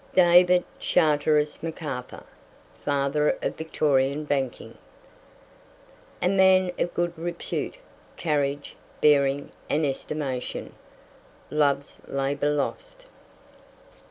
[0.15, 2.23] DAVID CHARTERIS McARTHUR,
[2.83, 4.79] FATHER OF VICTORIAN BANKING.
[6.23, 7.75] "A man of good repute,
[8.17, 10.73] carriage, bearing, and estimation."
[11.51, 13.05] Love's Labour Lost.